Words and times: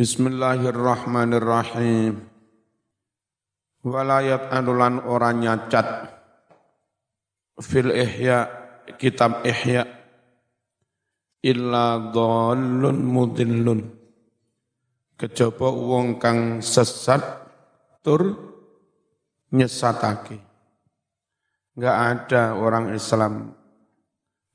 Bismillahirrahmanirrahim. 0.00 2.24
Walayat 3.84 4.48
anulan 4.48 4.96
orang 5.04 5.44
nyacat. 5.44 6.08
Fil 7.60 7.92
ihya 7.92 8.48
kitab 8.96 9.44
ihya. 9.44 9.84
Illa 11.44 12.00
dhallun 12.16 12.96
mudillun. 12.96 13.92
Kejaba 15.20 15.68
wong 15.68 16.16
kang 16.16 16.64
sesat 16.64 17.20
tur 18.00 18.40
nyesatake. 19.52 20.40
Enggak 21.76 21.96
ada 22.00 22.56
orang 22.56 22.96
Islam 22.96 23.52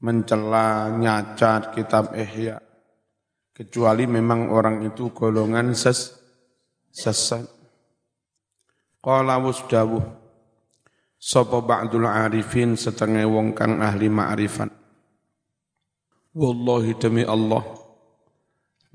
mencela 0.01 0.89
nyacat 0.89 1.69
kitab 1.77 2.17
ihya 2.17 2.64
kecuali 3.55 4.03
memang 4.03 4.51
orang 4.51 4.83
itu 4.83 5.15
golongan 5.15 5.71
ses 5.71 6.11
sesat. 6.91 7.47
Qala 8.99 9.39
wasdawuh 9.39 10.03
sapa 11.15 11.63
ba'dul 11.63 12.03
arifin 12.03 12.75
setengah 12.75 13.23
wong 13.23 13.55
kang 13.55 13.79
ahli 13.79 14.11
ma'rifat. 14.11 14.67
Wallahi 16.35 16.91
demi 16.99 17.23
Allah 17.23 17.63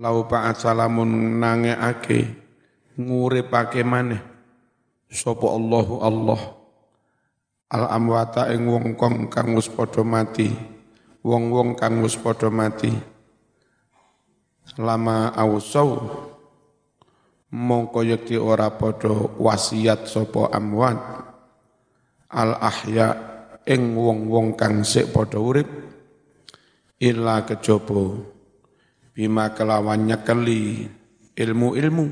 lau 0.01 0.25
ba'at 0.29 0.61
salamun 0.61 1.41
nangeake 1.41 2.25
nguripake 3.01 3.81
maneh 3.81 4.21
sapa 5.09 5.45
Allahu 5.45 6.05
Allah 6.05 6.41
al 7.69 7.85
amwata 7.97 8.49
ing 8.53 8.65
wong 8.65 8.97
kang 9.29 9.53
wis 9.53 9.69
padha 9.69 10.01
mati 10.01 10.49
wong-wong 11.21 11.77
kang 11.77 12.01
wis 12.01 12.17
padha 12.17 12.49
mati 12.49 12.93
lama 14.79 15.35
ausau 15.35 15.99
mongko 17.51 18.07
yekti 18.07 18.39
ora 18.39 18.71
padha 18.71 19.11
wasiat 19.41 20.07
sapa 20.07 20.55
amwat 20.55 20.99
al 22.31 22.55
ahya 22.63 23.09
ing 23.67 23.99
wong-wong 23.99 24.55
kang 24.55 24.87
sik 24.87 25.11
padha 25.11 25.39
urip 25.43 25.81
illa 27.01 27.43
kejaba. 27.49 28.21
Bima 29.11 29.51
kelawan 29.57 30.07
nyekeli 30.07 30.87
ilmu-ilmu. 31.35 32.07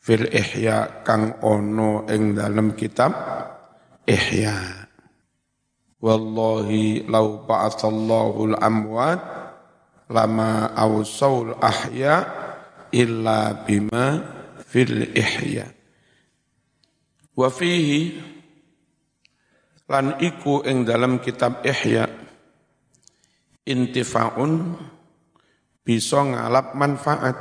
Fil 0.00 0.32
ihya 0.32 1.04
kang 1.04 1.40
ono 1.44 2.08
ing 2.08 2.36
dalem 2.36 2.72
kitab 2.72 3.12
ihya. 4.08 4.88
Wallahi 6.00 7.04
lau 7.04 7.44
ba'athallahu 7.44 8.56
al-amwat 8.56 9.20
lama 10.10 10.74
awsaul 10.74 11.54
ahya 11.62 12.26
illa 12.90 13.54
bima 13.62 14.18
fil 14.66 15.14
ihya. 15.14 15.70
Wa 17.38 17.46
fihi 17.46 18.18
lan 19.86 20.18
iku 20.18 20.66
ing 20.66 20.82
dalam 20.82 21.22
kitab 21.22 21.62
ihya 21.62 22.10
intifaun 23.70 24.74
bisa 25.86 26.20
ngalap 26.26 26.74
manfaat 26.74 27.38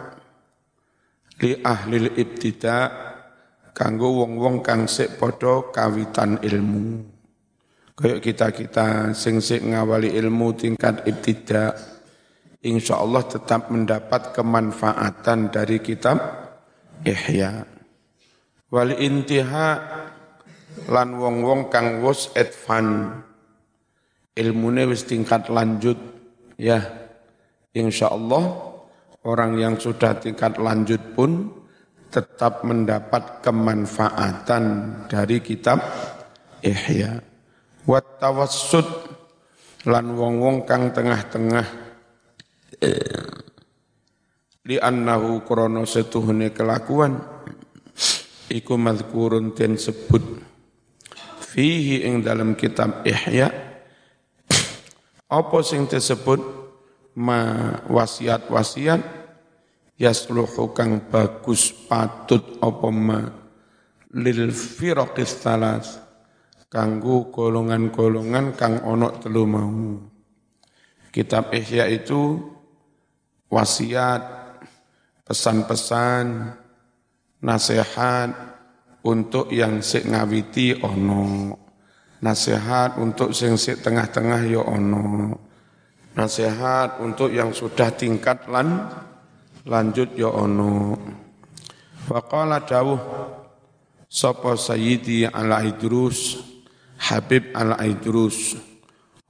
li 1.41 1.57
ahli 1.65 2.13
ibtida 2.21 2.77
kanggo 3.73 4.23
wong-wong 4.23 4.61
kang 4.61 4.85
sik 4.85 5.17
padha 5.17 5.73
kawitan 5.73 6.37
ilmu. 6.45 7.17
Kaya 7.99 8.23
kita-kita 8.23 9.11
sing 9.11 9.43
sik 9.43 9.59
ngawali 9.67 10.15
ilmu 10.15 10.55
tingkat 10.55 11.03
ibtida' 11.03 11.98
insya 12.63 12.99
Allah 12.99 13.23
tetap 13.23 13.71
mendapat 13.71 14.35
kemanfaatan 14.35 15.51
dari 15.51 15.79
kitab 15.79 16.19
Ihya. 17.07 17.63
Wal 18.69 18.91
intiha 18.99 19.69
lan 20.91 21.15
wong-wong 21.15 21.71
kang 21.71 22.03
wis 22.03 22.29
advan 22.35 23.19
ilmune 24.35 24.85
wis 24.91 25.07
tingkat 25.07 25.49
lanjut 25.49 25.97
ya 26.59 26.83
insya 27.73 28.13
Allah 28.13 28.75
orang 29.25 29.57
yang 29.57 29.75
sudah 29.79 30.19
tingkat 30.19 30.59
lanjut 30.61 31.01
pun 31.15 31.49
tetap 32.09 32.65
mendapat 32.65 33.41
kemanfaatan 33.41 34.63
dari 35.07 35.39
kitab 35.39 35.79
Ihya. 36.61 37.23
Wat 37.87 38.19
tawassut 38.19 38.85
lan 39.87 40.13
wong-wong 40.13 40.67
kang 40.67 40.91
tengah-tengah 40.91 41.88
li 44.69 44.77
annahu 44.77 45.41
krana 45.47 45.81
setuhune 45.89 46.53
kelakuan 46.53 47.17
iku 48.49 48.77
madhkurun 48.77 49.57
ten 49.57 49.77
sebut 49.77 50.21
fihi 51.49 52.05
ing 52.05 52.21
dalam 52.21 52.53
kitab 52.53 53.01
Ihya. 53.01 53.49
Apa 55.29 55.57
sing 55.65 55.89
disebut? 55.89 56.61
Ma 57.19 57.75
wasiat-wasiat 57.89 59.01
yasluhu 59.99 60.71
kang 60.71 61.09
bagus 61.09 61.73
patut 61.73 62.61
apa 62.63 62.87
ma? 62.93 63.19
Lil 64.15 64.53
firaqis 64.53 65.43
talas 65.43 65.99
kanggo 66.71 67.27
golongan-golongan 67.33 68.55
kang 68.55 68.81
onok 68.85 69.25
telu 69.25 69.43
mau. 69.43 69.99
Kitab 71.09 71.51
Ihya 71.51 71.89
itu 71.89 72.39
wasiat, 73.49 74.21
pesan-pesan, 75.25 76.25
nasihat 77.41 78.29
untuk 79.03 79.49
yang 79.49 79.81
sik 79.81 80.09
ngawiti 80.09 80.79
ono, 80.81 81.57
nasihat 82.21 82.97
untuk 83.01 83.33
sing 83.33 83.57
sik 83.57 83.81
tengah-tengah 83.81 84.41
ya 84.45 84.61
ono, 84.63 85.33
nasihat 86.13 87.01
untuk 87.01 87.33
yang 87.33 87.53
sudah 87.53 87.89
tingkat 87.93 88.45
lan 88.49 88.89
lanjut 89.65 90.13
ya 90.15 90.29
ono. 90.29 90.97
Faqala 92.09 92.65
dawuh 92.65 93.01
sapa 94.09 94.57
sayyidi 94.57 95.29
ala 95.29 95.61
idrus 95.61 96.41
Habib 96.99 97.53
ala 97.55 97.79
idrus 97.85 98.57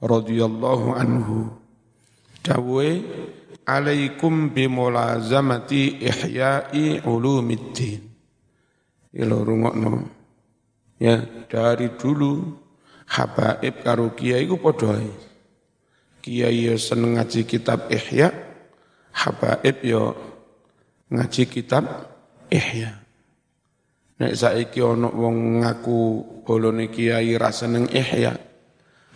radhiyallahu 0.02 0.96
anhu 0.96 1.52
dawuhe 2.42 3.04
alaikum 3.76 4.50
bimulazamati 4.50 6.02
ihya'i 6.02 7.06
ulumiddin. 7.06 8.02
Ilo 9.14 9.42
rungokno. 9.42 10.06
Ya, 11.00 11.22
dari 11.48 11.94
dulu 11.96 12.58
habaib 13.08 13.82
karo 13.82 14.12
kiai 14.14 14.46
ku 14.46 14.60
padha 14.60 15.00
Kiai 16.20 16.68
yo 16.68 16.76
seneng 16.76 17.16
ngaji 17.16 17.48
kitab 17.48 17.88
Ihya, 17.88 18.28
habaib 19.16 19.80
yo 19.80 20.12
ngaji 21.08 21.48
kitab 21.48 21.88
Ihya. 22.52 23.00
Nek 24.20 24.36
saiki 24.36 24.84
ana 24.84 25.08
wong 25.08 25.64
ngaku 25.64 26.00
bolone 26.44 26.92
kiai 26.92 27.32
ra 27.40 27.48
seneng 27.48 27.88
Ihya, 27.88 28.36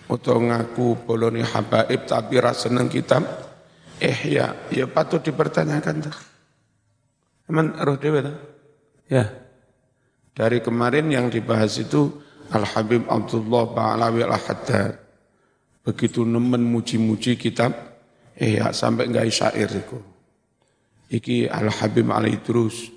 utawa 0.08 0.64
ngaku 0.64 1.04
bolone 1.04 1.44
habaib 1.44 2.08
tapi 2.08 2.40
ra 2.40 2.56
seneng 2.56 2.88
kitab 2.88 3.43
ihya, 4.00 4.70
ya 4.70 4.86
patut 4.88 5.22
dipertanyakan 5.22 6.10
tuh. 6.10 6.16
Emang 7.50 7.76
roh 7.76 7.98
dewa? 8.00 8.24
Ya. 9.10 9.28
Dari 10.34 10.58
kemarin 10.64 11.12
yang 11.12 11.30
dibahas 11.30 11.78
itu 11.78 12.10
Al-Habib 12.50 13.06
Abdullah 13.06 13.70
Ba'alawi 13.70 14.26
Al-Haddad. 14.26 14.98
Begitu 15.84 16.24
nemen 16.24 16.64
muji-muji 16.64 17.36
kitab, 17.36 18.00
ihya 18.40 18.72
sampai 18.72 19.12
enggak 19.12 19.30
syair 19.30 19.68
itu. 19.68 19.98
Iki 21.12 21.46
Al-Habib 21.52 22.08
Ali 22.10 22.40
terus. 22.40 22.88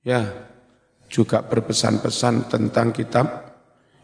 Ya, 0.00 0.26
juga 1.06 1.42
berpesan-pesan 1.42 2.50
tentang 2.50 2.90
kitab 2.90 3.46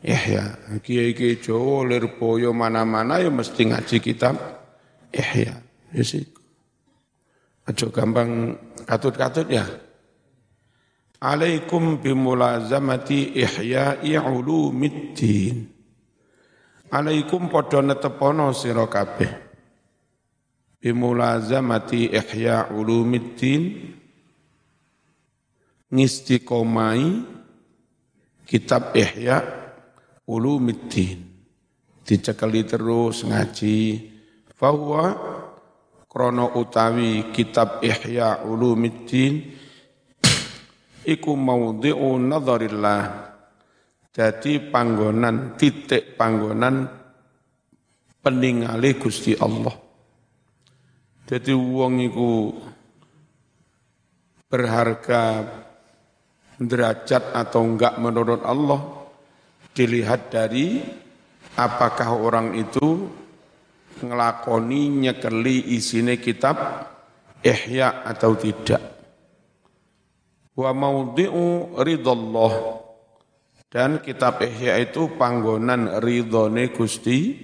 Ihya. 0.02 0.58
Kiai-kiai 0.82 1.38
Jawa 1.38 1.86
Lirboyo 1.86 2.50
mana-mana 2.50 3.22
ya 3.22 3.30
mesti 3.30 3.70
ngaji 3.70 3.96
kitab 4.02 4.34
Ihya. 5.14 5.61
Sih. 6.00 6.24
Ajo 7.68 7.92
gampang 7.92 8.56
katut-katut 8.88 9.46
ya. 9.52 9.68
Alaikum 11.20 12.00
bimulazamati 12.00 13.36
ihya'i 13.36 14.16
ulumiddin. 14.18 15.68
Alaikum 16.90 17.52
padha 17.52 17.84
netepono 17.84 18.50
sira 18.56 18.88
kabeh. 18.88 19.30
Bimulazamati 20.82 22.10
ihya' 22.10 22.72
ulumiddin 22.74 23.94
ngistiqomai 25.92 27.04
kitab 28.48 28.96
Ihya 28.96 29.44
Ulumiddin. 30.28 31.20
Dicekeli 32.02 32.64
terus 32.66 33.22
ngaji. 33.24 33.78
Fahuwa 34.56 35.31
krono 36.12 36.60
utawi 36.60 37.32
kitab 37.32 37.80
Ihya 37.80 38.44
Ulumiddin 38.44 39.48
iku 41.08 41.32
maudhi'u 41.32 42.20
nadharillah. 42.20 43.32
Jadi 44.12 44.60
panggonan 44.68 45.56
titik 45.56 46.20
panggonan 46.20 46.84
peningali 48.20 49.00
Gusti 49.00 49.32
Allah. 49.40 49.72
Jadi 51.24 51.56
wong 51.56 52.04
iku 52.04 52.30
berharga 54.52 55.48
derajat 56.60 57.32
atau 57.32 57.64
enggak 57.64 57.96
menurut 57.96 58.44
Allah 58.44 59.08
dilihat 59.72 60.28
dari 60.28 60.84
apakah 61.56 62.12
orang 62.12 62.52
itu 62.52 63.21
ngelakoni 64.00 65.04
nyekeli 65.04 65.76
isine 65.76 66.16
kitab 66.16 66.56
ihya 67.44 68.06
atau 68.08 68.32
tidak. 68.38 68.80
Wa 70.56 70.72
maudhi'u 70.72 71.76
ridallah 71.80 72.80
dan 73.68 74.00
kitab 74.00 74.40
ihya 74.40 74.80
itu 74.80 75.12
panggonan 75.16 76.00
ridhone 76.00 76.72
Gusti 76.72 77.36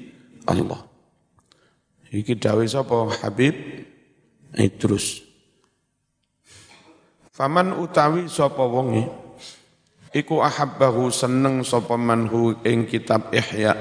Allah. 0.49 0.81
Iki 2.09 2.41
dawuh 2.41 2.65
sapa 2.65 3.13
Habib 3.21 3.85
Idrus. 4.57 5.21
Faman 7.29 7.77
utawi 7.77 8.27
sapa 8.27 8.65
wonge 8.65 9.29
iku 10.17 10.41
ahabbahu 10.41 11.13
seneng 11.13 11.61
sapa 11.63 11.95
manhu 12.01 12.57
ing 12.65 12.89
kitab 12.89 13.29
Ihya. 13.31 13.77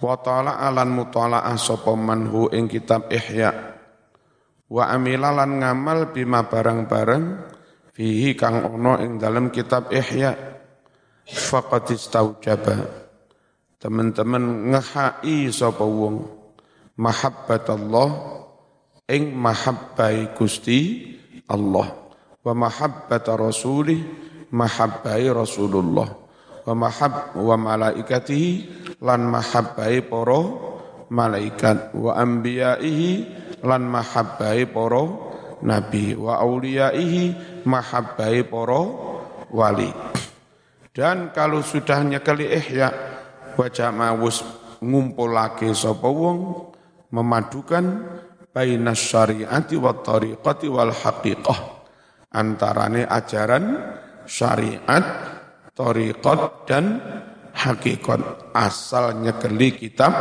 Wa 0.00 0.16
ta'ala 0.16 0.64
alan 0.64 0.96
mutala'ah 0.96 1.56
sapa 1.60 1.92
manhu 1.92 2.48
ing 2.50 2.66
kitab 2.66 3.12
Ihya. 3.12 3.52
Wa 4.72 4.88
amilalan 4.96 5.60
ngamal 5.60 6.16
bima 6.16 6.48
barang-barang 6.48 7.24
fihi 7.92 8.32
kang 8.32 8.64
ono 8.64 8.96
ing 8.96 9.20
dalam 9.20 9.52
kitab 9.52 9.92
Ihya. 9.92 10.32
Faqad 11.28 11.92
istaujaba. 11.92 12.76
Teman-teman 13.80 14.72
ngehai 14.72 15.48
sapa 15.52 15.84
wong 15.84 16.24
mahabbat 17.00 17.64
Allah 17.72 18.08
ing 19.08 19.32
mahabbai 19.32 20.36
Gusti 20.36 21.16
Allah 21.48 21.88
wa 22.44 22.52
mahabbata 22.52 23.40
rasulih 23.40 24.00
mahabbai 24.52 25.32
Rasulullah 25.32 26.19
wa 26.66 26.74
mahab 26.76 27.36
wa 27.36 27.56
malaikatihi 27.56 28.50
lan 29.00 29.26
mahabbai 29.28 30.04
para 30.04 30.40
malaikat. 31.10 31.92
Wa 31.96 32.16
anbiyaihi 32.20 33.12
lan 33.64 33.82
mahabbai 33.88 34.68
para 34.68 35.04
nabi. 35.64 36.16
Wa 36.16 36.40
auliyaihi 36.40 37.22
mahabbai 37.66 38.44
para 38.46 38.82
wali. 39.50 39.90
Dan 40.90 41.30
kalau 41.30 41.62
sudah 41.62 42.02
nyekeli 42.02 42.50
ihya 42.50 42.90
wajah 43.54 43.94
mawus 43.94 44.42
ngumpulake 44.82 45.70
sapa 45.76 46.08
wong 46.08 46.70
memadukan 47.14 47.84
bainas 48.50 48.98
syariati 48.98 49.78
wa 49.78 49.94
tariqati 49.94 50.66
wal 50.66 50.90
haqiqah. 50.90 51.78
Antarane 52.30 53.06
ajaran 53.10 53.64
syariat, 54.22 55.02
tariqat 55.80 56.68
dan 56.68 57.00
hakikat. 57.56 58.52
Asal 58.52 59.16
nyekeli 59.24 59.80
kitab 59.80 60.12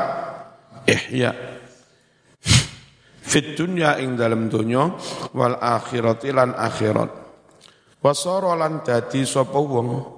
ihya. 0.88 1.36
Fit 3.30 3.54
dunya 3.60 4.00
ing 4.00 4.16
dalam 4.16 4.48
dunya 4.48 4.90
wal 5.36 5.60
akhirati 5.60 6.32
lan 6.32 6.56
akhirat. 6.56 7.12
Wasara 8.00 8.56
lan 8.56 8.82
dadi 8.82 9.28
sapa 9.28 9.60
wong? 9.60 10.18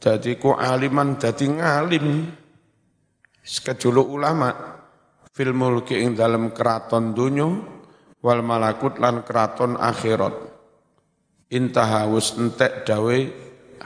Dadi 0.00 0.40
ku 0.40 0.56
aliman 0.56 1.20
dadi 1.20 1.46
ngalim. 1.46 2.06
Sekejuluk 3.44 4.08
ulama 4.10 4.50
fil 5.30 5.54
mulki 5.54 6.02
ing 6.02 6.18
dalam 6.18 6.50
keraton 6.50 7.14
dunya 7.14 7.46
wal 8.18 8.42
malakut 8.42 8.98
lan 8.98 9.22
keraton 9.22 9.78
akhirat. 9.78 10.34
Intahawus 11.54 12.36
entek 12.36 12.84
dawe 12.84 13.18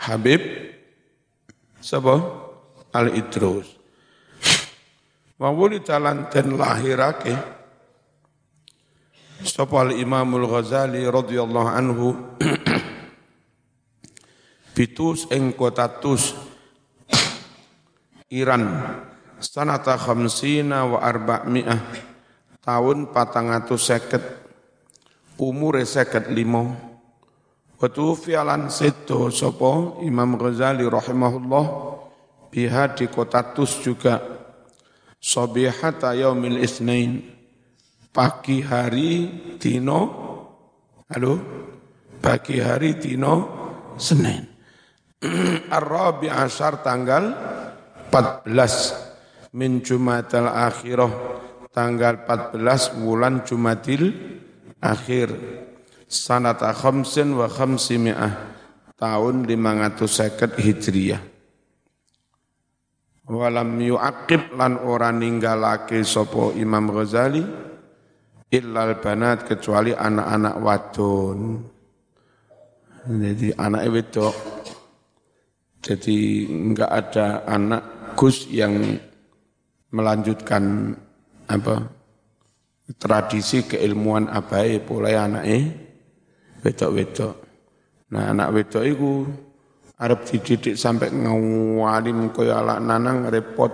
Habib 0.03 0.72
sapa 1.83 2.15
Al 2.95 3.11
Idrus 3.19 3.67
wa 5.43 5.51
wulida 5.51 5.99
lan 5.99 6.31
lahirake. 6.31 7.35
Sapa 9.43 9.83
Al 9.83 9.99
Imamul 9.99 10.47
Ghazali 10.47 11.03
radhiyallahu 11.03 11.71
anhu? 11.75 12.15
Bitus 14.79 15.27
ing 15.35 15.51
kota 15.59 15.91
Tus 15.99 16.39
Iran. 18.41 18.63
Sanata 19.43 19.99
khamsina 19.99 20.87
wa 20.87 21.03
arba'mi'ah 21.03 21.83
tahun 22.63 23.11
patang 23.11 23.51
seket 23.75 24.23
umure 25.35 25.83
seket 25.83 26.31
limo 26.31 26.92
Wa 27.83 27.91
fi'alan 27.91 28.71
seto 28.71 29.27
sopo 29.35 29.99
Imam 30.07 30.39
Ghazali 30.39 30.87
rahimahullah 30.87 31.67
biha 32.47 32.95
di 32.95 33.11
kota 33.11 33.43
Tus 33.51 33.83
juga. 33.83 34.23
Sobihata 35.19 36.15
yaumil 36.15 36.63
isnain. 36.63 37.27
Pagi 38.15 38.63
hari 38.63 39.35
dino 39.59 40.01
halo? 41.11 41.35
Pagi 42.23 42.63
hari 42.63 43.03
dino 43.03 43.35
Senin. 43.99 44.47
Ar-Rabi 45.75 46.31
Asyar 46.31 46.87
tanggal 46.87 47.35
14 48.15 49.59
min 49.59 49.83
Jumatil 49.83 50.47
Akhirah. 50.47 51.13
Tanggal 51.75 52.31
14 52.31 53.03
bulan 53.03 53.43
Jumatil 53.43 54.07
Akhir 54.79 55.35
sanata 56.13 56.77
khamsin 56.77 57.33
wa 57.33 57.49
khamsimi'ah 57.49 58.33
tahun 59.01 59.49
550 59.49 60.61
Hijriyah. 60.61 61.23
Walam 63.33 63.81
yu'aqib 63.81 64.53
lan 64.61 64.77
ora 64.85 65.09
ninggalake 65.09 66.05
sapa 66.05 66.53
Imam 66.53 66.93
Ghazali 66.93 67.41
illal 68.53 69.01
banat 69.01 69.49
kecuali 69.49 69.97
anak-anak 69.97 70.55
wadon. 70.61 71.39
Jadi 73.09 73.57
anak 73.57 73.83
wedok. 73.89 74.37
Jadi 75.83 76.47
enggak 76.47 76.91
ada 76.93 77.43
anak 77.49 78.15
Gus 78.15 78.47
yang 78.53 79.01
melanjutkan 79.91 80.95
apa 81.49 81.89
tradisi 83.01 83.65
keilmuan 83.67 84.31
abai 84.31 84.79
mulai 84.85 85.19
anaknya 85.19 85.82
wedok-wedok. 86.63 87.35
Nah 88.15 88.31
anak 88.31 88.49
wedok 88.55 88.85
itu 88.87 89.27
arep 89.99 90.21
dididik 90.27 90.75
sampai 90.79 91.11
ngawalim 91.15 92.31
kaya 92.31 92.63
alak 92.63 92.79
nanang 92.83 93.29
repot. 93.29 93.73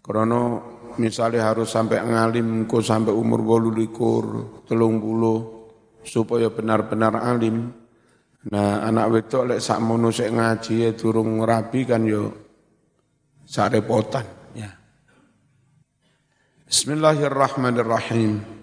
Karena 0.00 0.58
misalnya 0.98 1.52
harus 1.52 1.70
sampai 1.70 2.02
ngalim 2.02 2.66
kok 2.66 2.82
sampai 2.82 3.14
umur 3.14 3.46
bolu 3.46 3.70
likur, 3.70 4.24
telung 4.66 4.98
bulu, 4.98 5.68
supaya 6.02 6.50
benar-benar 6.50 7.14
alim. 7.20 7.70
Nah 8.50 8.88
anak 8.88 9.06
wedok 9.12 9.54
lek 9.54 9.60
sak 9.60 9.78
mono 9.84 10.08
sik 10.08 10.32
ngaji 10.32 10.88
ya 10.88 10.90
durung 10.96 11.44
rapi 11.44 11.84
kan 11.84 12.02
yo 12.08 12.32
sak 13.44 13.76
repotan 13.76 14.24
ya. 14.56 14.70
Bismillahirrahmanirrahim. 16.64 18.59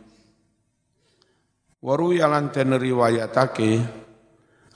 Waru 1.77 2.17
yalan 2.17 2.49
den 2.49 2.73
riwayatake 2.73 3.85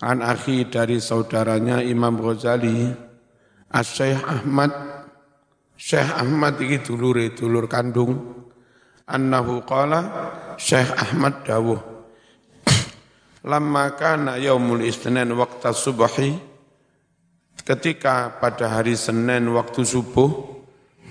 an 0.05 0.21
akhi 0.21 0.69
dari 0.69 1.01
saudaranya 1.01 1.81
Imam 1.81 2.21
Ghazali 2.21 2.93
As-Syekh 3.73 4.21
Ahmad 4.21 4.69
Syekh 5.81 6.13
Ahmad 6.13 6.61
iki 6.61 6.85
dulure 6.85 7.33
dulur 7.33 7.65
kandung. 7.65 8.45
Annahu 9.09 9.65
qala 9.65 9.99
Syekh 10.61 10.93
Ahmad 10.93 11.41
dawuh 11.41 11.81
lamma 13.49 13.97
kana 13.97 14.37
yaumul 14.37 14.85
isnin 14.85 15.33
waqta 15.33 15.73
subhi 15.73 16.37
ketika 17.65 18.37
pada 18.37 18.69
hari 18.69 18.93
Senin 18.93 19.49
waktu 19.51 19.81
subuh 19.83 20.29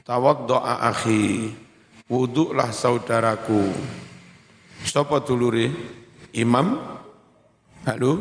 tawaddoa 0.07 0.87
akhi 0.87 1.51
wuduklah 2.07 2.71
saudaraku 2.71 3.69
Sapa 4.85 5.23
dulure? 5.25 5.69
Imam 6.37 6.79
Halo 7.85 8.13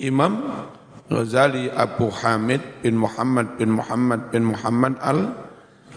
Imam 0.00 0.64
Ghazali 1.10 1.68
Abu 1.68 2.08
Hamid 2.08 2.80
bin 2.80 2.96
Muhammad 2.96 3.60
bin 3.60 3.76
Muhammad 3.76 4.32
bin 4.32 4.48
Muhammad 4.48 4.96
al 5.04 5.36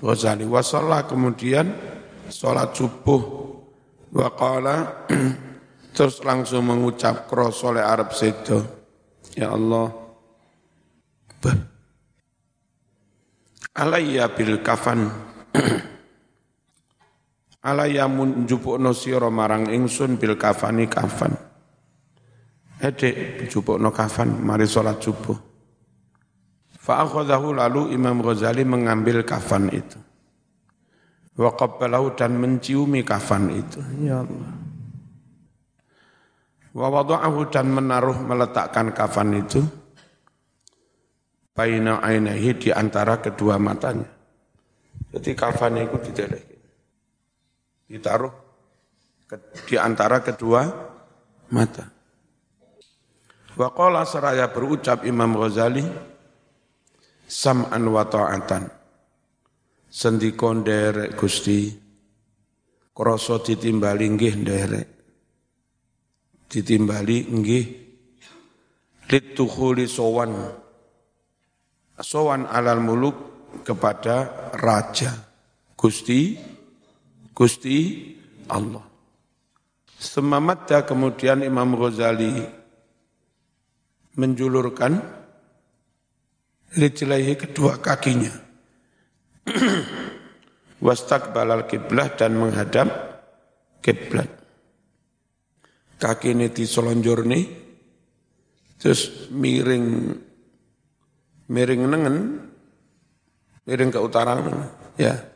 Ghazali 0.04 0.44
wasallah 0.44 1.08
kemudian 1.08 1.72
sholat 2.28 2.76
subuh 2.76 3.24
wa 4.12 4.28
qala 4.36 5.08
terus 5.96 6.20
langsung 6.28 6.68
mengucap 6.68 7.32
krosoleh 7.32 7.80
Arab 7.80 8.12
sedo 8.12 8.76
Ya 9.36 9.52
Allah. 9.52 9.92
Alayya 13.76 14.32
bil 14.32 14.64
kafan. 14.64 15.12
Alayya 17.66 18.06
mun 18.06 18.46
jupukno 18.46 18.94
sira 18.94 19.34
marang 19.34 19.66
ingsun 19.74 20.22
bil 20.22 20.38
kafani 20.38 20.86
kafan. 20.86 21.34
Edek 22.78 23.50
jupukno 23.50 23.90
kafan 23.90 24.38
mari 24.38 24.70
salat 24.70 25.02
subuh. 25.02 25.34
Fa 26.78 27.02
lalu 27.02 27.98
Imam 27.98 28.22
Ghazali 28.22 28.62
mengambil 28.62 29.26
kafan 29.26 29.74
itu. 29.74 29.98
Wa 31.34 31.58
qabbalahu 31.58 32.14
dan 32.14 32.38
menciumi 32.38 33.02
kafan 33.02 33.50
itu. 33.50 33.82
Ya 34.06 34.22
Allah. 34.22 34.54
Wa 36.70 37.02
dan 37.50 37.74
menaruh 37.74 38.22
meletakkan 38.22 38.94
kafan 38.94 39.42
itu 39.42 39.66
baina 41.58 41.98
ainihi 42.06 42.52
di 42.62 42.70
antara 42.70 43.18
kedua 43.18 43.58
matanya. 43.58 44.06
Jadi 45.18 45.34
kafan 45.34 45.82
itu 45.82 45.98
ditaruh 47.86 48.46
ditaruh 49.26 49.66
di 49.66 49.76
antara 49.78 50.22
kedua 50.22 50.70
mata. 51.50 51.86
Wa 53.56 53.72
qala 53.72 54.04
seraya 54.04 54.52
berucap 54.52 55.08
Imam 55.08 55.34
Ghazali 55.34 55.86
sam'an 57.26 57.84
wa 57.88 58.04
ta'atan. 58.06 58.64
Sendika 59.90 60.52
nderek 60.52 61.16
Gusti 61.16 61.72
krasa 62.92 63.40
ditimbali 63.40 64.06
nggih 64.12 64.36
nderek. 64.44 64.88
Ditimbali 66.52 67.18
nggih 67.32 67.66
litukhuli 69.08 69.88
sowan 69.88 70.36
sowan 71.96 72.44
alal 72.52 72.84
muluk 72.84 73.16
kepada 73.64 74.52
raja 74.60 75.16
Gusti 75.80 76.36
Gusti 77.36 78.16
Allah. 78.48 78.88
Semamadda 80.00 80.88
kemudian 80.88 81.44
Imam 81.44 81.76
Ghazali 81.76 82.32
menjulurkan 84.16 84.96
rijlaihi 86.80 87.36
kedua 87.36 87.84
kakinya. 87.84 88.32
Wastaqbalal 90.86 91.68
kiblah 91.68 92.16
dan 92.16 92.40
menghadap 92.40 92.88
kiblat. 93.84 94.32
Kaki 95.96 96.36
ini 96.36 96.52
diselonjor 96.52 97.24
nih, 97.24 97.44
terus 98.80 99.32
miring 99.32 100.12
miring 101.48 101.82
nengen, 101.88 102.18
miring 103.64 103.92
ke 103.92 104.00
utara, 104.00 104.36
ya. 105.00 105.35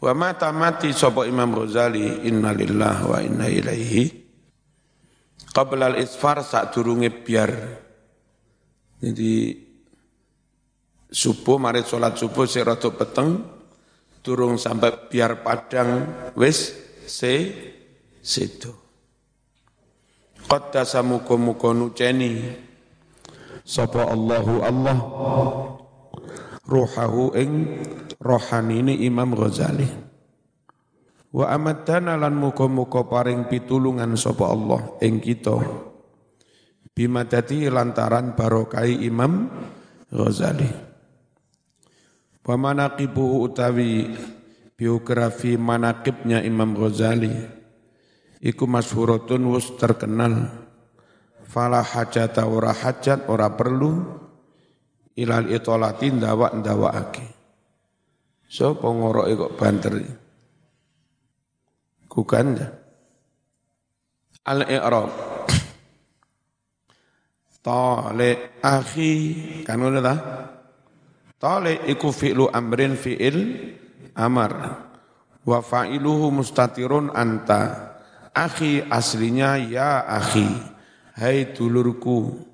Wa 0.00 0.16
mata 0.16 0.48
mati 0.48 0.88
Imam 1.28 1.52
Ghazali 1.52 2.24
innalillah 2.24 2.96
wa 3.04 3.20
inna 3.20 3.52
ilaihi. 3.52 4.08
Qabla 5.52 5.92
al-isfar 5.92 6.40
sak 6.40 6.72
durunge 6.72 7.12
biar. 7.12 7.52
Jadi 9.00 9.52
subuh 11.10 11.60
mari 11.60 11.84
sholat 11.84 12.16
subuh 12.16 12.48
si 12.48 12.64
rada 12.64 12.88
peteng 12.88 13.44
turung 14.24 14.56
sampai 14.56 15.10
biar 15.12 15.44
padang 15.44 16.08
wis 16.32 16.72
se 17.04 17.34
situ. 18.24 18.72
Qaddasa 20.48 21.04
muka-muka 21.04 21.76
nuceni. 21.76 22.40
Sapa 23.60 24.08
Allahu 24.08 24.54
Allah 24.64 24.98
ruhahu 26.64 27.36
ing 27.36 27.52
rohanine 28.20 28.94
Imam 29.00 29.32
Ghazali. 29.32 29.88
Wa 31.32 31.56
amadana 31.56 32.20
lan 32.20 32.36
muka-muka 32.36 33.08
paring 33.08 33.48
pitulungan 33.48 34.12
sapa 34.14 34.52
Allah 34.52 35.00
ing 35.00 35.18
kita. 35.18 35.56
Bimadati 36.92 37.64
lantaran 37.72 38.36
barokai 38.36 39.00
Imam 39.08 39.48
Ghazali. 40.12 40.68
Wa 42.44 42.58
manaqibuhu 42.58 43.46
utawi 43.46 44.10
biografi 44.74 45.54
manaqibnya 45.54 46.42
Imam 46.42 46.74
Ghazali 46.74 47.30
iku 48.40 48.64
masyhuratun 48.64 49.44
wus 49.52 49.76
terkenal 49.76 50.48
fala 51.44 51.84
hajat 51.84 52.40
ora 52.40 52.72
hajat 52.72 53.28
ora 53.28 53.52
perlu 53.52 54.00
ilal 55.14 55.52
itolati 55.52 56.08
ndawa 56.10 56.56
ndawakake 56.56 57.39
so 58.50 58.74
pengorok 58.74 59.30
kok 59.30 59.54
banter 59.54 59.94
kukan 62.10 62.46
ya 62.58 62.66
al 64.50 64.66
i'rab 64.66 65.10
tale 67.62 68.58
akhi 68.58 69.14
kan 69.62 69.78
ngono 69.78 70.02
ta 70.02 70.14
Talik 71.40 71.88
iku 71.88 72.12
fi'lu 72.12 72.52
amrin 72.52 73.00
fi'il 73.00 73.38
amar. 74.12 74.52
Wa 75.40 75.64
fa'iluhu 75.64 76.28
mustatirun 76.28 77.08
anta. 77.16 77.96
Akhi 78.36 78.84
aslinya 78.84 79.56
ya 79.56 80.04
akhi. 80.04 80.44
Hai 81.16 81.56
dulurku. 81.56 82.44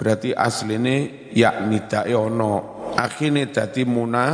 Berarti 0.00 0.32
aslinya 0.32 1.28
ya 1.36 1.60
nidai 1.60 2.16
ono. 2.16 2.80
Ini 2.96 3.52
dati 3.52 3.84
muna, 3.84 4.24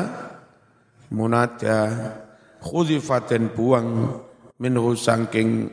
munada. 1.12 2.14
Khudifaten 2.58 3.54
buang 3.54 4.18
minhu 4.58 4.98
sangking 4.98 5.70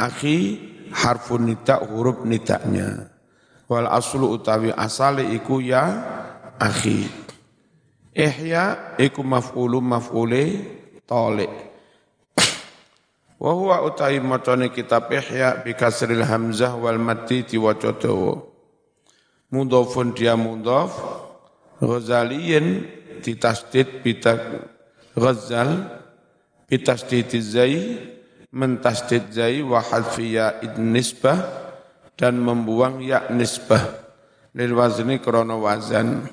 akhi 0.00 0.56
harfun 0.88 1.52
nida 1.52 1.84
huruf 1.84 2.24
nidaknya. 2.24 3.12
Wal 3.68 3.88
aslu 3.88 4.32
utawi 4.36 4.72
asali 4.72 5.36
iku 5.36 5.60
ya 5.60 5.84
akhi. 6.56 7.08
Ihya 8.12 8.96
iku 9.00 9.24
maf'ulu 9.24 9.80
maf'ule 9.80 10.44
talik. 11.08 11.52
Wa 13.42 13.52
huwa 13.52 13.82
utai 13.82 14.22
macane 14.22 14.70
kitab 14.70 15.10
Ihya 15.10 15.64
bi 15.66 15.74
kasril 15.74 16.22
hamzah 16.22 16.78
wal 16.78 17.00
mati 17.00 17.42
diwaca 17.42 17.96
dawa. 17.96 18.38
Mudhafun 19.52 20.14
dia 20.16 20.38
mudhaf 20.38 20.94
Ghazaliyin 21.82 22.86
ditasdid 23.22 24.02
bitak 24.02 24.40
Ghazal 25.14 26.00
bitasdid 26.66 27.28
zai 27.40 28.00
mentasdid 28.52 29.32
zai 29.32 29.60
wa 29.60 29.80
hadfi 29.80 30.36
ya 30.36 30.56
nisbah 30.76 31.40
dan 32.16 32.40
membuang 32.40 33.00
ya 33.00 33.28
nisbah. 33.32 34.00
Lil 34.52 34.76
wazni 34.76 35.16
krana 35.20 35.56
wazan. 35.56 36.28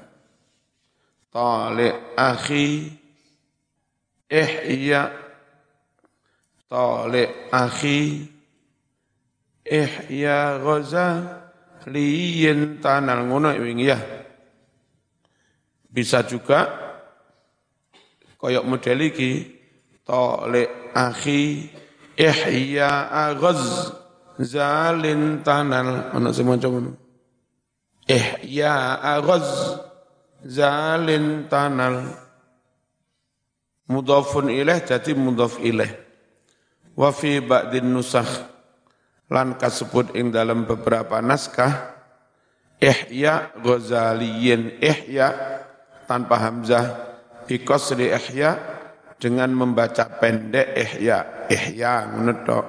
Talik 1.32 2.18
akhi 2.20 2.92
ihya 4.28 5.12
Talik 6.70 7.50
akhi 7.50 8.28
ihya 9.66 10.60
ghaza 10.60 11.08
liyin 11.90 12.82
tanal 12.84 13.26
ngono 13.26 13.56
wingi 13.56 13.88
ya 13.90 14.19
bisa 15.90 16.22
juga 16.24 16.70
koyok 18.40 18.66
model 18.66 19.00
iki 19.10 19.60
Talik 20.10 20.90
akhi 20.98 21.70
ihya 22.18 23.06
ghaz 23.38 23.94
zalin 24.42 25.46
tanal. 25.46 26.10
Ana 26.10 26.34
semacam 26.34 26.70
ngono. 26.74 26.92
Ihya 28.10 28.98
ghaz 29.22 29.78
zalin 30.42 31.46
tanal. 31.46 32.10
Mudhafun 33.86 34.50
ilaih 34.50 34.82
jadi 34.82 35.14
mudhaf 35.14 35.62
ilaih 35.62 35.94
wa 36.98 37.14
fi 37.14 37.38
ba'din 37.38 37.86
nusakh. 37.86 38.50
Lan 39.30 39.62
kasebut 39.62 40.18
ing 40.18 40.34
dalam 40.34 40.66
beberapa 40.66 41.22
naskah 41.22 42.02
ihya 42.82 43.54
ghazaliyin 43.62 44.82
ihya 44.82 45.38
tanpa 46.10 46.42
hamzah 46.42 46.86
bi 47.46 47.62
qasri 47.62 48.10
ihya 48.10 48.58
dengan 49.22 49.54
membaca 49.54 50.10
pendek 50.18 50.74
ihya. 50.74 51.46
Ihya 51.54 52.10
ngono 52.18 52.60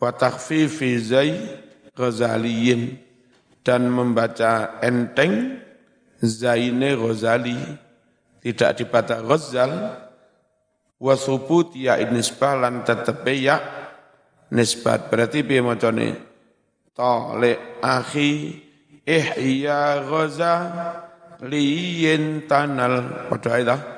wa 0.00 0.10
takhfifi 0.16 0.96
zai 0.96 1.32
ghazaliyin 1.92 2.96
dan 3.60 3.92
membaca 3.92 4.80
enteng 4.80 5.60
Zaine 6.24 6.96
Ghazali. 6.96 7.60
Tidak 8.44 8.70
dibaca 8.76 9.24
Ghazal 9.24 9.72
wa 11.00 11.14
subut 11.16 11.72
ya 11.76 11.96
nisbah 12.08 12.56
lan 12.60 12.84
tetepe 12.84 13.32
ya 13.40 13.56
nisbat. 14.52 15.08
Berarti 15.08 15.40
piye 15.40 15.64
macane? 15.64 16.16
Talik 16.92 17.80
akhi 17.80 18.60
ihya 19.08 20.04
ghaza 20.04 20.54
liyin 21.42 22.46
tanal 22.46 23.26
pada 23.30 23.50
ayat 23.58 23.94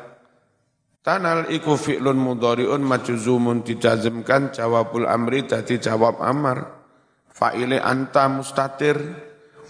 Tanal 1.07 1.55
iku 1.55 1.79
fi'lun 1.79 2.19
mudhari'un 2.19 2.83
majzumun 2.83 3.63
dijazmkan 3.63 4.51
jawabul 4.51 5.07
amri 5.07 5.47
dadi 5.47 5.79
jawab 5.79 6.19
amar. 6.19 6.83
Fa'ile 7.31 7.79
anta 7.79 8.27
mustatir 8.27 8.99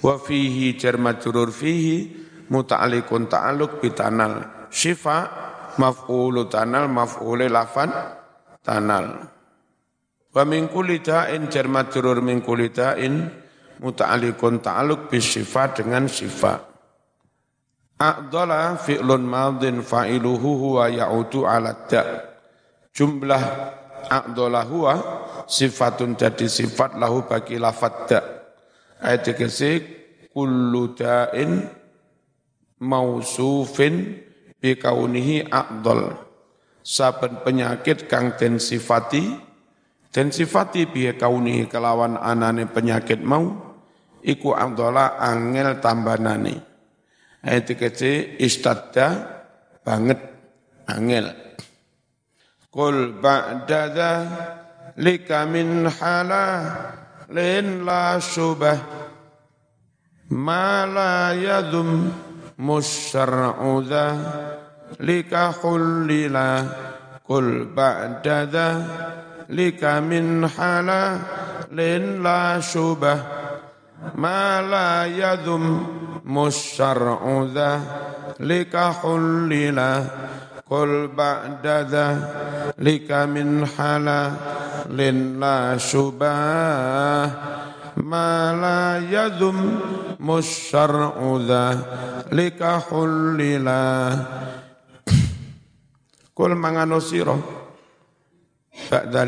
wa 0.01 0.17
fihi 0.17 0.81
jar 0.81 0.97
majrur 0.97 1.53
fihi 1.53 2.09
muta'alliqun 2.49 3.29
ta'alluq 3.29 3.85
bitanal. 3.85 4.65
Syifa 4.73 5.29
maf'ulu 5.77 6.49
tanal 6.49 6.89
maf'ule 6.89 7.53
lafan 7.53 7.93
tanal. 8.65 9.29
Wa 10.33 10.41
min 10.49 10.73
kulli 10.73 11.05
da'in 11.05 11.53
jar 11.53 11.69
majrur 11.69 12.25
min 12.25 12.41
kulli 12.41 12.73
da'in 12.73 13.29
muta'alliqun 13.85 14.65
ta'alluq 14.65 15.13
bisyifa 15.13 15.77
dengan 15.77 16.09
syifa. 16.09 16.76
A'dala 17.97 18.77
fi'lun 18.77 19.25
madin 19.25 19.81
fa'iluhu 19.81 20.51
huwa 20.61 20.93
ya'udu 20.93 21.49
ala 21.49 21.73
da' 21.89 22.29
Jumlah 22.93 23.45
a'dala 24.13 24.69
huwa 24.69 24.95
sifatun 25.49 26.13
jadi 26.13 26.45
sifat 26.45 27.01
lahu 27.01 27.25
bagi 27.25 27.57
lafad 27.57 27.95
da' 28.05 28.25
Ayat 29.01 29.33
dikasih 29.33 29.75
kullu 30.29 30.93
da'in 30.93 31.65
mausufin 32.85 34.21
bikaunihi 34.61 35.49
a'dal. 35.49 36.21
Saben 36.85 37.41
penyakit 37.41 38.13
kang 38.13 38.37
den 38.37 38.61
sifati 38.61 39.25
Den 40.13 40.33
sifati 40.37 40.85
bikaunihi 40.85 41.65
kelawan 41.65 42.21
anane 42.21 42.69
penyakit 42.69 43.25
mau 43.25 43.57
Iku 44.21 44.53
a'dala 44.53 45.17
angel 45.17 45.81
tambanane 45.81 46.76
Ayat 47.45 47.69
kece 47.77 48.41
istadda 48.41 49.37
banget 49.85 50.21
angel. 50.89 51.31
Qul 52.73 53.17
ba'da 53.21 54.13
lika 55.01 55.45
min 55.49 55.89
hala 55.89 56.47
lin 57.33 57.85
la 57.85 58.21
syubah. 58.21 58.79
Ma 60.33 60.85
la 60.85 61.33
yadhum 61.33 62.11
musyar'u 62.59 63.81
lika 65.01 65.55
hullila. 65.57 66.49
Qul 67.23 67.71
ba'da 67.73 68.71
lika 69.49 70.03
min 70.03 70.45
hala 70.45 71.03
lin 71.73 72.21
la 72.21 72.59
syubah. 72.59 73.19
Ma 74.19 74.61
la 74.61 75.07
musyar'u 76.27 77.47
lika 77.55 77.71
likahullila 78.43 79.91
kul 80.67 81.09
ba'dadha 81.15 82.07
lika 82.83 83.31
min 83.31 83.63
hala 83.63 84.21
lin 84.91 85.39
la 85.39 85.79
syubah 85.79 87.31
ma 88.03 88.53
la 88.53 89.01
yadum 89.01 89.57
musyar'u 90.21 91.41
lika 92.35 92.83
hullila. 92.91 93.83
Kul 96.37 96.53
mangano 96.53 97.01
sira 97.01 97.33
ba'da 98.93 99.25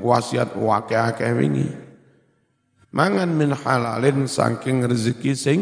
wasiat 0.00 0.56
wakeh-akeh 0.56 1.32
wingi 1.36 1.83
mangan 2.94 3.30
min 3.34 3.50
halalin 3.50 4.30
saking 4.30 4.86
rezeki 4.86 5.32
sing 5.34 5.60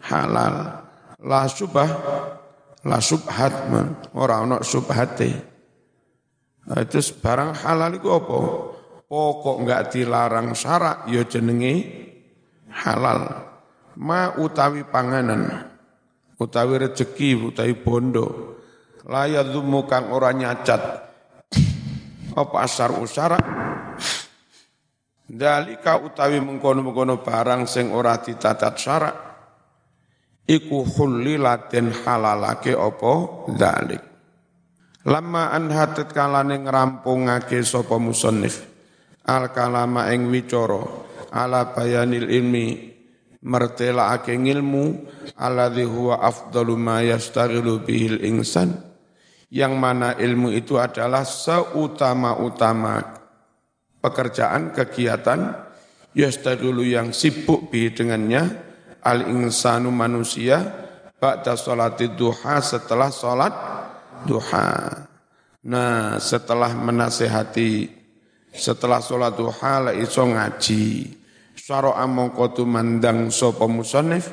halal. 0.00 0.88
La 1.20 1.44
subah 1.44 1.90
la 2.88 2.98
subhat 3.04 3.68
ora 4.16 4.40
ana 4.40 4.64
subhate 4.64 5.30
itu 6.68 7.00
barang 7.20 7.52
halal 7.64 7.92
iku 8.00 8.08
apa? 8.16 8.38
Pokok 9.08 9.56
enggak 9.64 9.82
dilarang 9.92 10.52
syarak 10.52 11.08
ya 11.08 11.24
jenenge 11.24 11.74
halal. 12.72 13.44
Ma 13.98 14.36
utawi 14.36 14.84
panganan 14.84 15.48
utawi 16.36 16.88
rezeki 16.88 17.52
utawi 17.52 17.72
bondo. 17.76 18.56
Layat 19.08 19.48
kang 19.88 20.12
ora 20.12 20.30
nyacat. 20.36 21.08
Apa 22.36 22.56
asar 22.62 22.92
usara 23.00 23.40
Dalika 25.28 26.00
utawi 26.00 26.40
mengkono-mengkono 26.40 27.20
barang 27.20 27.68
sing 27.68 27.92
ora 27.92 28.16
dicacat 28.16 28.74
syarak 28.80 29.16
iku 30.48 30.88
hulila 30.88 31.68
den 31.68 31.92
halalake 31.92 32.72
apa 32.72 33.12
dalik. 33.52 34.02
Lama 35.04 35.52
anhatet 35.52 36.16
kalane 36.16 36.64
ngrampungake 36.64 37.60
sapa 37.60 38.00
musannif 38.00 38.64
al 39.28 39.52
kalama 39.52 40.08
ing 40.16 40.32
wicara 40.32 40.80
ala 41.28 41.76
bayanil 41.76 42.24
ilmi 42.24 42.96
mertelakake 43.44 44.32
ilmu 44.32 45.04
alladzi 45.36 45.84
huwa 45.84 46.24
afdalu 46.24 46.74
ma 46.80 47.04
yastaghilu 47.04 47.84
bihil 47.84 48.24
insan 48.24 48.80
yang 49.52 49.76
mana 49.76 50.16
ilmu 50.16 50.52
itu 50.56 50.80
adalah 50.80 51.24
seutama-utama 51.24 53.17
pekerjaan, 53.98 54.74
kegiatan, 54.74 55.54
yastadulu 56.14 56.82
yang 56.86 57.10
sibuk 57.14 57.70
bi 57.70 57.90
dengannya, 57.90 58.42
al 59.02 59.26
insanu 59.30 59.90
manusia, 59.90 60.62
ba'da 61.18 61.58
salati 61.58 62.10
duha 62.14 62.62
setelah 62.62 63.10
salat 63.10 63.54
duha. 64.24 65.06
Nah, 65.68 66.16
setelah 66.22 66.72
menasehati, 66.72 67.90
setelah 68.54 69.02
salat 69.02 69.34
duha 69.34 69.90
la 69.90 69.92
iso 69.94 70.22
ngaji. 70.22 71.18
Syara 71.58 72.06
mongko 72.06 72.54
tumandang 72.54 73.28
sapa 73.34 73.68
musannif 73.68 74.30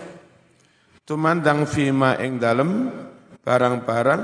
tumandang 1.03 1.67
fima 1.67 2.15
ing 2.21 2.39
dalem 2.39 2.87
barang-barang 3.43 4.23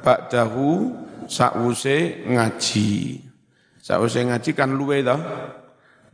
ba'dahu 0.00 0.68
sakwuse 1.26 2.26
ngaji. 2.30 3.25
Sausé 3.86 4.26
ngaji 4.26 4.50
kan 4.50 4.74
luwe 4.74 5.06
to. 5.06 5.14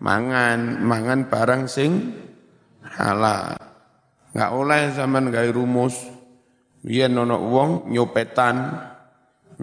Mangan, 0.05 0.85
mangan 0.85 1.33
barang 1.33 1.65
sing 1.65 2.13
halal. 2.85 3.57
Enggak 4.37 4.51
oleh 4.53 4.83
zaman 4.93 5.33
gawe 5.33 5.49
rumus. 5.49 5.97
Biyen 6.85 7.17
ana 7.17 7.39
wong 7.39 7.89
nyopetan, 7.95 8.77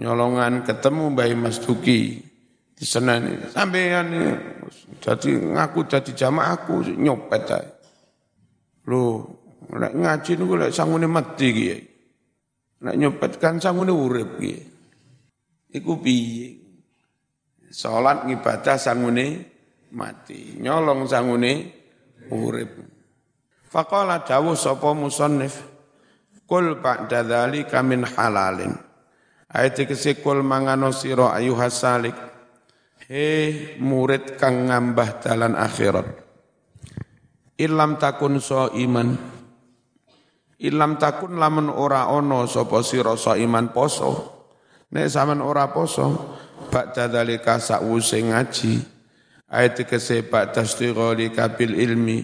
nyolongan 0.00 0.64
ketemu 0.66 1.12
Mbah 1.12 1.30
Mas 1.36 1.60
Duki 1.62 2.18
di 2.74 2.84
Senen. 2.88 3.46
Sampeyan 3.52 4.10
jadi 4.98 5.30
ngaku 5.36 5.86
jadi 5.86 6.10
jamaah 6.10 6.64
aku 6.64 6.82
nyopet 6.96 7.44
ae. 7.52 7.68
Lho, 8.88 9.22
nek 9.76 9.92
ngaji 9.92 10.32
niku 10.34 10.54
lek 10.58 10.72
sangune 10.74 11.06
mati 11.06 11.48
ki. 11.52 11.66
Nek 12.80 12.96
nyopet 12.96 13.36
kan 13.36 13.60
sangune 13.60 13.92
urip 13.92 14.40
ki. 14.40 14.54
Iku 15.76 16.00
piye? 16.00 16.69
Salat 17.70 18.26
ngibadah 18.26 18.74
sangune 18.74 19.46
mati, 19.94 20.58
nyolong 20.58 21.06
sangune 21.06 21.70
urip. 22.26 22.82
Faqala 23.70 24.26
dawuh 24.26 24.58
sapa 24.58 24.90
musannif, 24.90 25.62
kul 26.50 26.82
ba'da 26.82 27.22
dzalika 27.22 27.78
min 27.86 28.02
halalin. 28.02 28.74
Ayat 29.46 29.86
iki 29.86 30.18
kul 30.18 30.42
mangano 30.42 30.90
sira 30.90 31.30
ayuha 31.30 31.70
salik. 31.70 32.14
He 33.06 33.78
murid 33.78 34.38
kang 34.38 34.70
ngambah 34.70 35.22
dalan 35.22 35.54
akhirat. 35.54 36.06
Ilam 37.58 37.98
takun 37.98 38.38
so 38.38 38.70
iman. 38.74 39.14
Ilam 40.62 40.98
takun 40.98 41.38
lamun 41.38 41.70
ora 41.70 42.10
ono 42.10 42.46
sapa 42.46 42.82
sira 42.82 43.14
so 43.14 43.34
iman 43.34 43.70
poso. 43.74 44.10
Nek 44.90 45.06
sampean 45.06 45.38
ora 45.42 45.70
poso, 45.70 46.34
ba'da 46.70 47.10
dzalika 47.10 47.58
sa'wuse 47.58 48.22
ngaji. 48.30 48.74
Ayat 49.50 49.82
kese 49.82 50.22
ba'da 50.22 50.62
istighali 50.62 51.34
kabil 51.34 51.74
ilmi. 51.74 52.22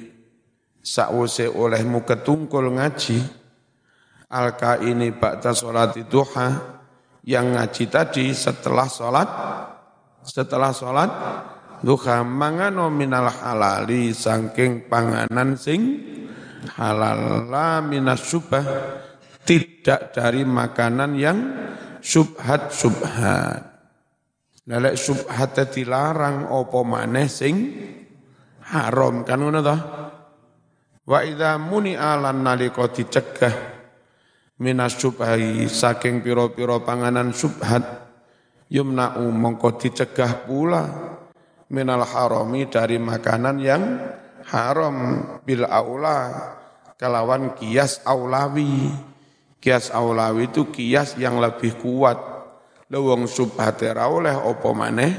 Sa'wuse 0.80 1.50
olehmu 1.50 2.06
ketungkul 2.06 2.78
ngaji. 2.78 3.18
Alka 4.30 4.78
ini 4.80 5.11
ba'da 5.11 5.50
salat 5.50 5.98
duha. 6.06 6.78
Yang 7.26 7.46
ngaji 7.59 7.85
tadi 7.90 8.26
setelah 8.30 8.87
salat 8.87 9.28
setelah 10.22 10.70
salat 10.70 11.11
duha. 11.82 12.22
Mangano 12.22 12.87
minal 12.87 13.26
halali 13.26 14.14
saking 14.14 14.87
panganan 14.87 15.59
sing 15.59 15.98
halal. 16.78 17.50
La 17.50 17.82
minas 17.82 18.22
subah 18.22 18.62
tidak 19.42 20.14
dari 20.14 20.46
makanan 20.46 21.11
yang 21.18 21.38
subhat 21.98 22.70
subhat 22.70 23.75
Lalek 24.66 24.98
subhat 24.98 25.55
dilarang 25.70 26.50
opo 26.50 26.83
maneh 26.83 27.31
sing 27.31 27.55
haram? 28.66 29.22
Kan 29.22 29.46
ngono 29.46 29.61
toh 29.62 29.81
wa 31.07 31.18
idza 31.22 31.55
muni 31.55 31.94
alan 31.94 32.42
nalika 32.42 32.90
dicegah 32.90 33.55
minas 34.59 34.98
subhahi 34.98 35.70
saking 35.70 36.18
pira-pira 36.18 36.83
panganan 36.83 37.31
subhat 37.31 38.11
yumna'u 38.66 39.31
mongko 39.31 39.79
dicegah 39.79 40.50
pula 40.50 40.83
minal 41.70 42.02
harami 42.02 42.66
dari 42.66 42.98
makanan 42.98 43.57
yang 43.62 43.83
haram 44.50 45.22
bil 45.46 45.62
aula 45.62 46.18
kelawan 46.98 47.55
kias 47.55 48.02
aulawi. 48.02 48.90
Kias 49.62 49.90
aulawi 49.90 50.50
itu 50.50 50.68
kias 50.70 51.18
yang 51.18 51.38
lebih 51.38 51.74
kuat 51.81 52.36
lewong 52.90 53.27
subhate 53.27 53.90
ra 53.90 54.07
oleh 54.11 54.35
apa 54.35 54.68
maneh 54.70 55.12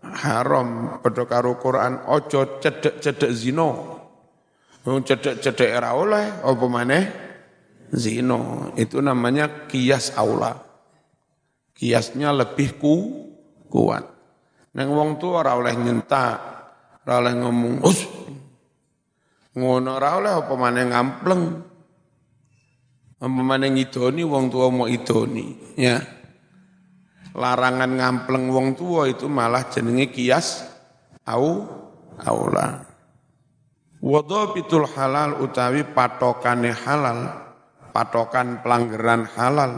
haram 0.00 0.98
padha 1.02 1.24
karo 1.26 1.58
Quran 1.60 2.06
ojo 2.08 2.62
cedek-cedek 2.62 3.32
zina 3.34 3.68
wong 4.86 5.00
cedek-cedek 5.02 5.70
ra 5.76 5.92
oleh 5.94 6.40
apa 6.40 6.66
maneh 6.70 7.04
zina 7.90 8.70
itu 8.78 9.02
namanya 9.02 9.66
kias 9.66 10.14
aula 10.14 10.70
kiasnya 11.80 12.28
lebih 12.36 12.76
ku, 12.76 12.94
kuat. 13.72 14.04
Neng 14.76 14.92
wong 14.92 15.16
tua 15.16 15.40
ora 15.40 15.56
oleh 15.56 15.72
nyentak, 15.72 16.36
ora 17.08 17.14
oleh 17.24 17.34
ngomong, 17.40 17.74
"Us." 17.80 18.04
Ngono 19.56 19.96
ora 19.96 20.20
oleh 20.20 20.32
apa 20.36 20.52
maneh 20.54 20.84
ngampleng. 20.92 21.44
Apa 23.16 23.40
maneh 23.40 23.72
ngidoni 23.72 24.22
wong 24.28 24.52
tua 24.52 24.68
mau 24.68 24.84
idoni, 24.84 25.74
ya. 25.80 25.96
Larangan 27.30 27.90
ngampleng 27.94 28.50
wong 28.50 28.74
tua 28.74 29.06
itu 29.06 29.30
malah 29.30 29.70
jenenge 29.70 30.10
kias 30.10 30.66
au 31.30 31.62
aula. 32.18 32.82
Wadhabitul 34.00 34.88
halal 34.96 35.44
utawi 35.44 35.84
patokane 35.84 36.72
halal, 36.72 37.30
patokan 37.92 38.64
pelanggaran 38.64 39.28
halal. 39.36 39.72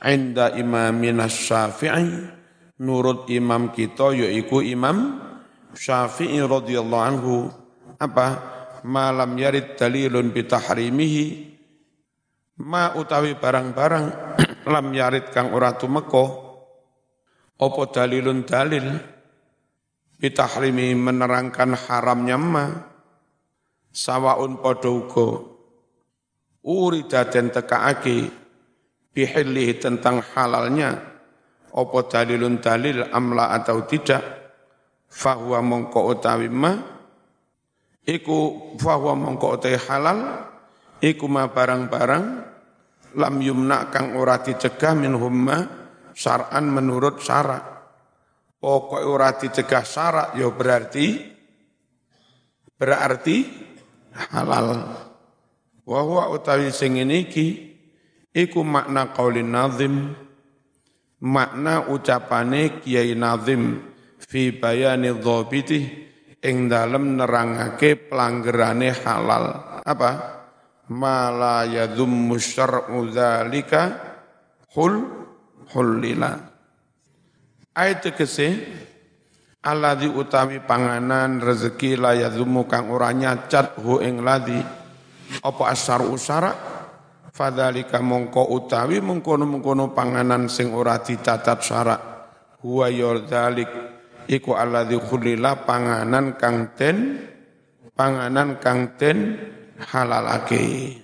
Inda 0.00 0.54
imamina 0.56 1.28
syafi'i 1.28 2.28
nurut 2.80 3.28
imam 3.28 3.72
kita 3.72 4.16
yaitu 4.16 4.64
imam 4.64 5.20
syafi'i 5.74 6.38
radhiyallahu 6.40 7.04
anhu. 7.04 7.36
Apa? 8.00 8.28
Malam 8.80 9.36
yarid 9.36 9.76
dalilun 9.76 10.32
bitahrimihi 10.32 11.50
ma 12.64 12.92
utawi 12.96 13.36
barang-barang 13.36 14.06
lam 14.72 14.86
yarid 14.92 15.32
kang 15.32 15.52
ora 15.52 15.76
tumeka 15.76 16.49
apa 17.60 17.82
dalilun 17.92 18.48
dalil? 18.48 18.86
Bitahrimi 20.20 20.96
menerangkan 20.96 21.76
haramnya 21.76 22.36
ma. 22.40 22.66
Sawaun 23.92 24.64
padha 24.64 24.88
uga. 24.88 25.28
Urida 26.64 27.28
den 27.28 27.52
tekaake 27.52 28.32
bihillihi 29.12 29.76
tentang 29.76 30.24
halalnya. 30.32 30.96
Apa 31.70 31.98
dalilun 32.08 32.64
dalil 32.64 33.04
amla 33.12 33.52
atau 33.52 33.84
tidak? 33.84 34.24
Fahuwa 35.08 35.60
mongko 35.60 36.16
utawi 36.16 36.48
ma. 36.48 36.72
Iku 38.08 38.38
fahuwa 38.80 39.14
mongko 39.20 39.46
utawi 39.60 39.76
halal. 39.84 40.48
Iku 41.00 41.28
ma 41.28 41.48
barang-barang. 41.48 42.24
Lam 43.20 43.34
yumna 43.42 43.90
kang 43.90 44.14
ora 44.16 44.38
dicegah 44.38 44.94
min 44.94 45.18
humma 45.18 45.79
syar'an 46.14 46.64
menurut 46.68 47.22
syarak 47.22 47.64
pokok 48.60 49.02
ora 49.04 49.34
dicegah 49.36 49.84
syarak 49.84 50.28
ya 50.36 50.48
berarti 50.52 51.06
berarti 52.76 53.36
halal 54.32 54.68
wa 55.84 56.00
huwa 56.04 56.30
utawi 56.32 56.70
sing 56.74 57.00
iki 57.00 57.70
Iku 58.30 58.62
makna 58.62 59.10
qaulin 59.10 59.50
nazim, 59.50 60.14
makna 61.18 61.90
ucapane 61.90 62.78
Kiai 62.78 63.18
Nazim 63.18 63.82
fi 64.22 64.54
bayani 64.54 65.10
dhabiti 65.18 65.82
ing 66.38 66.70
dalem 66.70 67.18
nerangake 67.18 68.06
pelanggerane 68.06 68.94
halal. 69.02 69.44
Apa? 69.82 70.10
Mala 70.94 71.66
yadhummu 71.66 72.38
syar'u 72.38 73.10
dzalika 73.10 73.98
hul 74.78 75.19
hulila. 75.72 76.36
Ayat 77.74 78.10
kese 78.14 78.48
Alladhi 79.60 80.08
utawi 80.08 80.64
panganan 80.64 81.36
rezeki 81.36 82.00
la 82.00 82.16
yadhumu 82.16 82.64
kang 82.64 82.88
ora 82.88 83.12
nyacat 83.12 83.76
hu 83.76 84.00
ing 84.00 84.24
ladhi 84.24 84.56
apa 85.44 85.62
asar 85.68 86.00
usara? 86.00 86.48
Fadzalika 87.28 88.00
mongko 88.00 88.56
utawi 88.56 89.04
mengkono-mengkono 89.04 89.92
panganan 89.92 90.48
sing 90.48 90.72
ora 90.72 91.04
dicatat 91.04 91.60
syarak. 91.60 92.00
Huwa 92.64 92.88
yadzalik 92.88 93.68
iku 94.32 94.56
alladzi 94.56 94.96
khulila 94.96 95.68
panganan 95.68 96.40
kang 96.40 96.72
ten 96.72 97.20
panganan 97.92 98.56
kang 98.64 98.96
ten 98.96 99.36
halalake. 99.92 100.96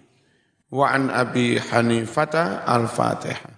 Wa 0.72 0.96
an 0.96 1.12
abi 1.12 1.61
hanifata 1.61 2.64
al-fatihah 2.64 3.52